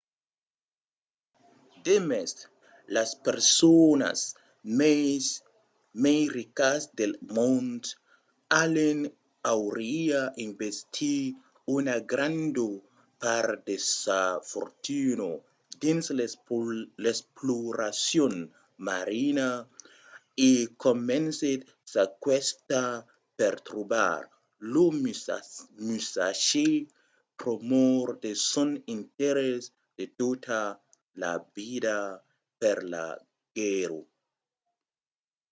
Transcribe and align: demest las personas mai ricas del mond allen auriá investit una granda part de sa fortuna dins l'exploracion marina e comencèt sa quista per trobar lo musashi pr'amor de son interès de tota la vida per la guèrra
demest 1.87 2.37
las 2.95 3.09
personas 3.27 4.17
mai 6.03 6.19
ricas 6.37 6.81
del 6.99 7.13
mond 7.35 7.81
allen 8.63 8.99
auriá 9.53 10.21
investit 10.47 11.25
una 11.77 11.95
granda 12.11 12.67
part 13.21 13.55
de 13.67 13.77
sa 14.01 14.21
fortuna 14.51 15.29
dins 15.83 16.05
l'exploracion 17.05 18.33
marina 18.87 19.49
e 20.47 20.49
comencèt 20.83 21.59
sa 21.91 22.03
quista 22.23 22.81
per 23.37 23.53
trobar 23.67 24.19
lo 24.73 24.85
musashi 25.87 26.69
pr'amor 27.39 28.05
de 28.23 28.31
son 28.51 28.69
interès 28.97 29.61
de 29.97 30.05
tota 30.21 30.61
la 31.23 31.33
vida 31.55 31.97
per 32.61 32.77
la 32.93 33.07
guèrra 33.57 33.99